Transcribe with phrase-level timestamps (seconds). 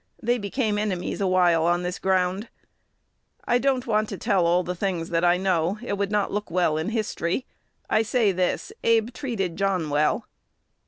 [0.19, 2.49] They became enemies a while on this ground.
[3.45, 6.49] I don't want to tell all the things that I know: it would not look
[6.49, 7.45] well in history.
[7.87, 10.25] I say this: Abe treated John well."